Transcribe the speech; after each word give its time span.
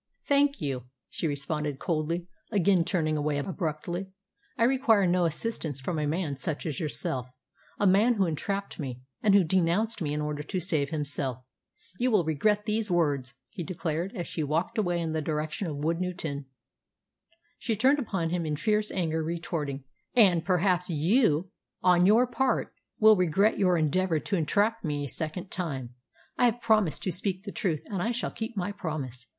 "Thank 0.23 0.59
you," 0.59 0.87
she 1.11 1.27
responded 1.27 1.77
coldly, 1.77 2.25
again 2.51 2.83
turning 2.83 3.17
away 3.17 3.37
abruptly. 3.37 4.07
"I 4.57 4.63
require 4.63 5.05
no 5.05 5.25
assistance 5.25 5.79
from 5.79 5.99
a 5.99 6.07
man 6.07 6.37
such 6.37 6.65
as 6.65 6.79
yourself 6.79 7.27
a 7.77 7.85
man 7.85 8.15
who 8.15 8.25
entrapped 8.25 8.79
me, 8.79 9.03
and 9.21 9.35
who 9.35 9.43
denounced 9.43 10.01
me 10.01 10.11
in 10.11 10.19
order 10.19 10.41
to 10.41 10.59
save 10.59 10.89
himself." 10.89 11.43
"You 11.99 12.09
will 12.09 12.25
regret 12.25 12.65
these 12.65 12.89
words," 12.89 13.35
he 13.51 13.61
declared, 13.63 14.11
as 14.15 14.25
she 14.25 14.41
walked 14.41 14.79
away 14.79 14.99
in 14.99 15.13
the 15.13 15.21
direction 15.21 15.67
of 15.67 15.77
Woodnewton. 15.77 16.45
She 17.59 17.75
turned 17.75 17.99
upon 17.99 18.31
him 18.31 18.43
in 18.43 18.55
fierce 18.55 18.89
anger, 18.89 19.21
retorting, 19.23 19.83
"And 20.15 20.43
perhaps 20.43 20.89
you, 20.89 21.51
on 21.83 22.07
your 22.07 22.25
part, 22.25 22.73
will 22.99 23.15
regret 23.15 23.59
your 23.59 23.77
endeavour 23.77 24.19
to 24.19 24.35
entrap 24.35 24.83
me 24.83 25.05
a 25.05 25.09
second 25.09 25.51
time. 25.51 25.93
I 26.39 26.45
have 26.45 26.59
promised 26.59 27.03
to 27.03 27.11
speak 27.11 27.43
the 27.43 27.51
truth, 27.51 27.83
and 27.85 28.01
I 28.01 28.09
shall 28.09 28.31
keep 28.31 28.57
my 28.57 28.71
promise. 28.71 29.27